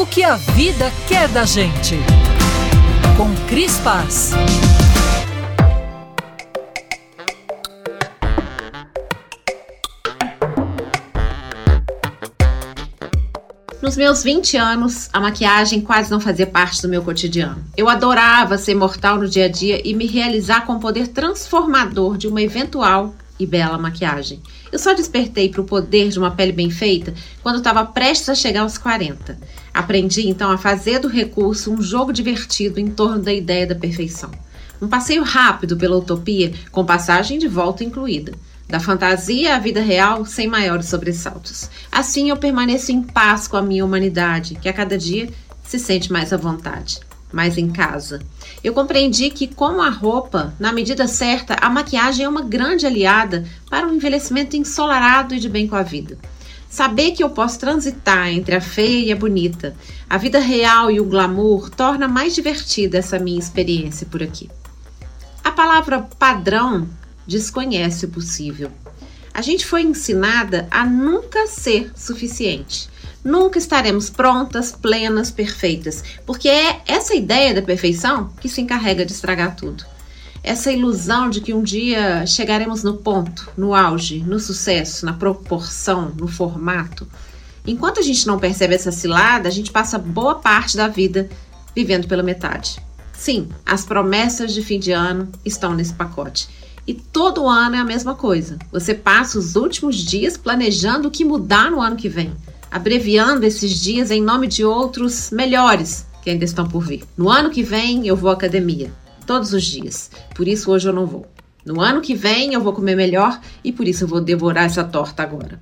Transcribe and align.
O 0.00 0.06
que 0.06 0.24
a 0.24 0.34
vida 0.36 0.90
quer 1.06 1.28
da 1.28 1.44
gente. 1.44 1.94
Com 3.18 3.34
Cris 3.46 3.76
Paz. 3.80 4.30
Nos 13.82 13.94
meus 13.94 14.22
20 14.22 14.56
anos, 14.56 15.10
a 15.12 15.20
maquiagem 15.20 15.82
quase 15.82 16.10
não 16.10 16.18
fazia 16.18 16.46
parte 16.46 16.80
do 16.80 16.88
meu 16.88 17.02
cotidiano. 17.02 17.62
Eu 17.76 17.86
adorava 17.86 18.56
ser 18.56 18.74
mortal 18.74 19.18
no 19.18 19.28
dia 19.28 19.44
a 19.44 19.48
dia 19.48 19.86
e 19.86 19.92
me 19.92 20.06
realizar 20.06 20.64
com 20.64 20.76
o 20.76 20.80
poder 20.80 21.08
transformador 21.08 22.16
de 22.16 22.26
uma 22.26 22.40
eventual 22.40 23.14
e 23.40 23.46
bela 23.46 23.78
maquiagem. 23.78 24.40
Eu 24.70 24.78
só 24.78 24.92
despertei 24.92 25.48
para 25.48 25.60
o 25.60 25.64
poder 25.64 26.10
de 26.10 26.18
uma 26.18 26.30
pele 26.30 26.52
bem 26.52 26.70
feita 26.70 27.12
quando 27.42 27.56
estava 27.56 27.84
prestes 27.84 28.28
a 28.28 28.34
chegar 28.34 28.60
aos 28.62 28.78
40. 28.78 29.38
Aprendi 29.72 30.28
então 30.28 30.50
a 30.50 30.58
fazer 30.58 30.98
do 30.98 31.08
recurso 31.08 31.72
um 31.72 31.80
jogo 31.80 32.12
divertido 32.12 32.78
em 32.78 32.88
torno 32.88 33.22
da 33.22 33.32
ideia 33.32 33.66
da 33.66 33.74
perfeição. 33.74 34.30
Um 34.80 34.88
passeio 34.88 35.22
rápido 35.22 35.76
pela 35.76 35.96
utopia, 35.96 36.52
com 36.70 36.84
passagem 36.84 37.38
de 37.38 37.48
volta 37.48 37.82
incluída 37.84 38.32
da 38.70 38.78
fantasia 38.78 39.56
à 39.56 39.58
vida 39.58 39.80
real 39.80 40.24
sem 40.24 40.46
maiores 40.46 40.86
sobressaltos. 40.86 41.68
Assim 41.90 42.30
eu 42.30 42.36
permaneço 42.36 42.92
em 42.92 43.02
paz 43.02 43.48
com 43.48 43.56
a 43.56 43.62
minha 43.62 43.84
humanidade, 43.84 44.54
que 44.54 44.68
a 44.68 44.72
cada 44.72 44.96
dia 44.96 45.28
se 45.64 45.78
sente 45.78 46.12
mais 46.12 46.32
à 46.32 46.36
vontade, 46.36 47.00
mais 47.32 47.56
em 47.56 47.70
casa. 47.70 48.20
Eu 48.62 48.72
compreendi 48.72 49.30
que, 49.30 49.46
como 49.46 49.82
a 49.82 49.88
roupa, 49.88 50.54
na 50.58 50.72
medida 50.72 51.06
certa, 51.06 51.54
a 51.60 51.70
maquiagem 51.70 52.24
é 52.24 52.28
uma 52.28 52.42
grande 52.42 52.86
aliada 52.86 53.44
para 53.68 53.86
um 53.86 53.94
envelhecimento 53.94 54.56
ensolarado 54.56 55.34
e 55.34 55.40
de 55.40 55.48
bem 55.48 55.66
com 55.66 55.76
a 55.76 55.82
vida. 55.82 56.18
Saber 56.68 57.12
que 57.12 57.22
eu 57.22 57.30
posso 57.30 57.58
transitar 57.58 58.28
entre 58.28 58.54
a 58.54 58.60
feia 58.60 59.06
e 59.06 59.12
a 59.12 59.16
bonita, 59.16 59.74
a 60.08 60.16
vida 60.16 60.38
real 60.38 60.90
e 60.90 61.00
o 61.00 61.04
glamour, 61.04 61.68
torna 61.68 62.06
mais 62.06 62.34
divertida 62.34 62.98
essa 62.98 63.18
minha 63.18 63.38
experiência 63.38 64.06
por 64.06 64.22
aqui. 64.22 64.48
A 65.42 65.50
palavra 65.50 66.06
padrão 66.18 66.88
desconhece 67.26 68.06
o 68.06 68.08
possível. 68.08 68.70
A 69.32 69.42
gente 69.42 69.64
foi 69.64 69.82
ensinada 69.82 70.68
a 70.70 70.84
nunca 70.84 71.46
ser 71.46 71.90
suficiente. 71.96 72.88
Nunca 73.22 73.58
estaremos 73.58 74.08
prontas, 74.08 74.72
plenas, 74.72 75.30
perfeitas, 75.30 76.02
porque 76.24 76.48
é 76.48 76.80
essa 76.86 77.14
ideia 77.14 77.52
da 77.52 77.60
perfeição 77.60 78.30
que 78.40 78.48
se 78.48 78.62
encarrega 78.62 79.04
de 79.04 79.12
estragar 79.12 79.54
tudo. 79.54 79.84
Essa 80.42 80.72
ilusão 80.72 81.28
de 81.28 81.42
que 81.42 81.52
um 81.52 81.62
dia 81.62 82.26
chegaremos 82.26 82.82
no 82.82 82.96
ponto, 82.96 83.50
no 83.58 83.74
auge, 83.74 84.20
no 84.20 84.40
sucesso, 84.40 85.04
na 85.04 85.12
proporção, 85.12 86.12
no 86.18 86.26
formato. 86.26 87.06
Enquanto 87.66 88.00
a 88.00 88.02
gente 88.02 88.26
não 88.26 88.38
percebe 88.38 88.74
essa 88.74 88.90
cilada, 88.90 89.48
a 89.48 89.52
gente 89.52 89.70
passa 89.70 89.98
boa 89.98 90.36
parte 90.36 90.78
da 90.78 90.88
vida 90.88 91.28
vivendo 91.76 92.08
pela 92.08 92.22
metade. 92.22 92.80
Sim, 93.12 93.50
as 93.66 93.84
promessas 93.84 94.54
de 94.54 94.62
fim 94.62 94.78
de 94.78 94.92
ano 94.92 95.28
estão 95.44 95.74
nesse 95.74 95.92
pacote. 95.92 96.48
E 96.86 96.94
todo 96.94 97.46
ano 97.46 97.76
é 97.76 97.78
a 97.78 97.84
mesma 97.84 98.14
coisa. 98.14 98.58
Você 98.72 98.94
passa 98.94 99.38
os 99.38 99.56
últimos 99.56 99.96
dias 99.96 100.38
planejando 100.38 101.08
o 101.08 101.10
que 101.10 101.22
mudar 101.22 101.70
no 101.70 101.82
ano 101.82 101.96
que 101.96 102.08
vem, 102.08 102.32
abreviando 102.70 103.44
esses 103.44 103.72
dias 103.72 104.10
em 104.10 104.22
nome 104.22 104.46
de 104.46 104.64
outros 104.64 105.30
melhores 105.30 106.06
que 106.22 106.30
ainda 106.30 106.44
estão 106.44 106.68
por 106.68 106.82
vir. 106.82 107.02
No 107.16 107.28
ano 107.28 107.50
que 107.50 107.62
vem 107.62 108.06
eu 108.06 108.16
vou 108.16 108.30
à 108.30 108.34
academia, 108.34 108.92
todos 109.26 109.52
os 109.52 109.64
dias. 109.64 110.10
Por 110.34 110.46
isso 110.46 110.70
hoje 110.70 110.88
eu 110.88 110.92
não 110.92 111.06
vou. 111.06 111.26
No 111.64 111.80
ano 111.80 112.00
que 112.00 112.14
vem 112.14 112.54
eu 112.54 112.60
vou 112.60 112.72
comer 112.72 112.96
melhor 112.96 113.40
e 113.62 113.72
por 113.72 113.86
isso 113.86 114.04
eu 114.04 114.08
vou 114.08 114.20
devorar 114.20 114.64
essa 114.64 114.84
torta 114.84 115.22
agora. 115.22 115.58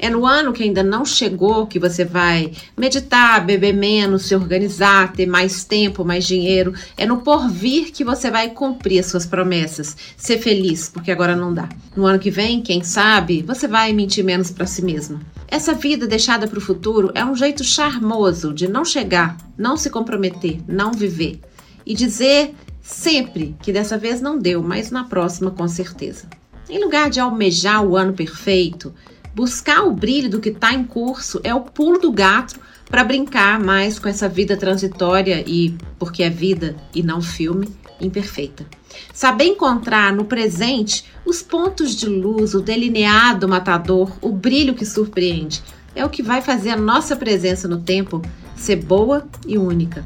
É 0.00 0.08
no 0.08 0.24
ano 0.24 0.52
que 0.52 0.62
ainda 0.62 0.82
não 0.82 1.04
chegou 1.04 1.66
que 1.66 1.78
você 1.78 2.04
vai 2.04 2.52
meditar, 2.76 3.44
beber 3.44 3.74
menos, 3.74 4.26
se 4.26 4.34
organizar, 4.34 5.12
ter 5.12 5.26
mais 5.26 5.64
tempo, 5.64 6.04
mais 6.04 6.24
dinheiro. 6.24 6.72
É 6.96 7.04
no 7.04 7.22
porvir 7.22 7.90
que 7.90 8.04
você 8.04 8.30
vai 8.30 8.50
cumprir 8.50 9.00
as 9.00 9.06
suas 9.06 9.26
promessas, 9.26 9.96
ser 10.16 10.38
feliz, 10.38 10.88
porque 10.88 11.10
agora 11.10 11.34
não 11.34 11.52
dá. 11.52 11.68
No 11.96 12.06
ano 12.06 12.20
que 12.20 12.30
vem, 12.30 12.62
quem 12.62 12.84
sabe, 12.84 13.42
você 13.42 13.66
vai 13.66 13.92
mentir 13.92 14.24
menos 14.24 14.52
para 14.52 14.66
si 14.66 14.82
mesmo. 14.82 15.18
Essa 15.48 15.72
vida 15.72 16.06
deixada 16.06 16.46
para 16.46 16.58
o 16.58 16.62
futuro 16.62 17.10
é 17.14 17.24
um 17.24 17.34
jeito 17.34 17.64
charmoso 17.64 18.52
de 18.52 18.68
não 18.68 18.84
chegar, 18.84 19.36
não 19.56 19.76
se 19.76 19.90
comprometer, 19.90 20.60
não 20.68 20.92
viver 20.92 21.40
e 21.84 21.94
dizer 21.94 22.54
sempre 22.80 23.56
que 23.62 23.72
dessa 23.72 23.98
vez 23.98 24.20
não 24.20 24.38
deu, 24.38 24.62
mas 24.62 24.90
na 24.90 25.04
próxima 25.04 25.50
com 25.50 25.66
certeza. 25.66 26.28
Em 26.68 26.78
lugar 26.82 27.08
de 27.08 27.18
almejar 27.18 27.82
o 27.82 27.96
ano 27.96 28.12
perfeito, 28.12 28.92
Buscar 29.38 29.84
o 29.84 29.92
brilho 29.92 30.28
do 30.28 30.40
que 30.40 30.48
está 30.48 30.74
em 30.74 30.82
curso 30.82 31.40
é 31.44 31.54
o 31.54 31.60
pulo 31.60 32.00
do 32.00 32.10
gato 32.10 32.58
para 32.90 33.04
brincar 33.04 33.60
mais 33.60 33.96
com 33.96 34.08
essa 34.08 34.28
vida 34.28 34.56
transitória 34.56 35.44
e, 35.46 35.76
porque 35.96 36.24
é 36.24 36.28
vida 36.28 36.74
e 36.92 37.04
não 37.04 37.22
filme, 37.22 37.68
imperfeita. 38.00 38.66
Saber 39.12 39.44
encontrar 39.44 40.12
no 40.12 40.24
presente 40.24 41.04
os 41.24 41.42
pontos 41.42 41.94
de 41.94 42.06
luz, 42.06 42.54
o 42.54 42.60
delineado 42.60 43.48
matador, 43.48 44.16
o 44.20 44.30
brilho 44.30 44.74
que 44.74 44.86
surpreende, 44.86 45.62
é 45.94 46.04
o 46.04 46.10
que 46.10 46.22
vai 46.22 46.40
fazer 46.40 46.70
a 46.70 46.76
nossa 46.76 47.16
presença 47.16 47.66
no 47.66 47.80
tempo 47.80 48.22
ser 48.56 48.76
boa 48.76 49.26
e 49.46 49.58
única. 49.58 50.04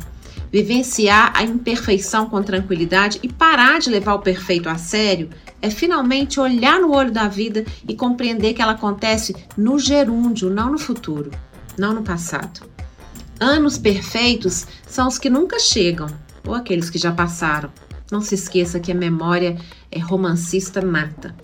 Vivenciar 0.50 1.32
a 1.34 1.42
imperfeição 1.42 2.28
com 2.28 2.42
tranquilidade 2.42 3.19
e 3.22 3.32
parar 3.32 3.78
de 3.78 3.88
levar 3.88 4.14
o 4.14 4.20
perfeito 4.20 4.69
a 4.69 4.76
sério 4.76 5.30
é 5.62 5.70
finalmente 5.70 6.38
olhar 6.38 6.78
no 6.78 6.92
olho 6.92 7.10
da 7.10 7.26
vida 7.26 7.64
e 7.88 7.94
compreender 7.94 8.53
que 8.53 8.60
ela 8.60 8.72
acontece 8.72 9.34
no 9.56 9.78
gerúndio, 9.78 10.50
não 10.50 10.70
no 10.70 10.78
futuro, 10.78 11.30
não 11.78 11.94
no 11.94 12.03
passado. 12.03 12.60
Anos 13.41 13.78
perfeitos 13.78 14.66
são 14.86 15.09
os 15.09 15.19
que 15.19 15.30
nunca 15.30 15.59
chegam, 15.59 16.06
ou 16.47 16.54
aqueles 16.54 16.91
que 16.91 16.98
já 16.98 17.12
passaram. 17.12 17.70
Não 18.10 18.20
se 18.20 18.34
esqueça 18.34 18.80
que 18.80 18.92
a 18.92 18.94
memória 18.94 19.56
é 19.91 19.98
romancista 19.98 20.80
nata. 20.80 21.34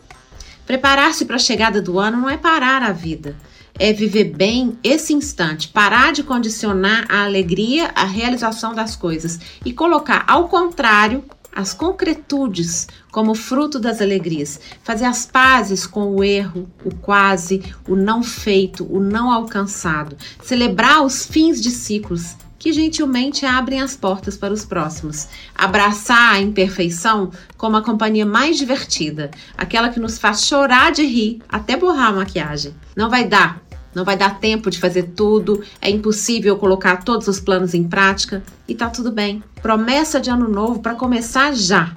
Preparar-se 0.66 1.24
para 1.24 1.36
a 1.36 1.40
chegada 1.40 1.80
do 1.80 1.98
ano 1.98 2.18
não 2.18 2.28
é 2.28 2.36
parar 2.36 2.82
a 2.82 2.92
vida, 2.92 3.34
é 3.78 3.92
viver 3.92 4.24
bem 4.24 4.78
esse 4.84 5.14
instante, 5.14 5.68
parar 5.68 6.12
de 6.12 6.22
condicionar 6.22 7.06
a 7.08 7.24
alegria 7.24 7.90
à 7.94 8.04
realização 8.04 8.74
das 8.74 8.94
coisas. 8.94 9.40
E 9.64 9.72
colocar 9.72 10.24
ao 10.26 10.48
contrário 10.48 11.24
as 11.54 11.72
concretudes 11.72 12.86
como 13.10 13.34
fruto 13.34 13.78
das 13.78 14.00
alegrias, 14.00 14.60
fazer 14.82 15.06
as 15.06 15.26
pazes 15.26 15.86
com 15.86 16.14
o 16.14 16.22
erro, 16.22 16.68
o 16.84 16.94
quase, 16.94 17.62
o 17.88 17.96
não 17.96 18.22
feito, 18.22 18.84
o 18.84 19.00
não 19.00 19.30
alcançado, 19.30 20.16
celebrar 20.42 21.02
os 21.02 21.24
fins 21.24 21.60
de 21.60 21.70
ciclos 21.70 22.36
que 22.58 22.72
gentilmente 22.72 23.46
abrem 23.46 23.80
as 23.80 23.96
portas 23.96 24.36
para 24.36 24.52
os 24.52 24.64
próximos. 24.64 25.28
Abraçar 25.54 26.34
a 26.34 26.40
imperfeição 26.40 27.30
como 27.56 27.76
a 27.76 27.82
companhia 27.82 28.26
mais 28.26 28.58
divertida, 28.58 29.30
aquela 29.56 29.88
que 29.88 30.00
nos 30.00 30.18
faz 30.18 30.44
chorar 30.44 30.92
de 30.92 31.06
rir 31.06 31.40
até 31.48 31.76
borrar 31.76 32.08
a 32.08 32.16
maquiagem. 32.16 32.74
Não 32.96 33.08
vai 33.08 33.26
dar, 33.26 33.62
não 33.94 34.04
vai 34.04 34.16
dar 34.16 34.38
tempo 34.38 34.70
de 34.70 34.78
fazer 34.78 35.04
tudo, 35.14 35.62
é 35.80 35.90
impossível 35.90 36.56
colocar 36.56 37.04
todos 37.04 37.28
os 37.28 37.40
planos 37.40 37.74
em 37.74 37.84
prática 37.84 38.42
e 38.66 38.74
tá 38.74 38.90
tudo 38.90 39.12
bem. 39.12 39.42
Promessa 39.62 40.20
de 40.20 40.30
ano 40.30 40.48
novo 40.48 40.80
para 40.80 40.94
começar 40.94 41.54
já. 41.54 41.96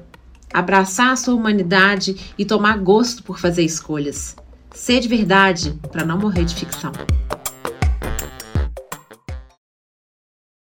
Abraçar 0.54 1.12
a 1.12 1.16
sua 1.16 1.34
humanidade 1.34 2.34
e 2.38 2.46
tomar 2.46 2.78
gosto 2.78 3.24
por 3.24 3.40
fazer 3.40 3.64
escolhas. 3.64 4.36
Ser 4.74 5.00
de 5.00 5.08
verdade 5.08 5.80
para 5.92 6.06
não 6.06 6.18
morrer 6.18 6.44
de 6.44 6.56
ficção. 6.56 6.92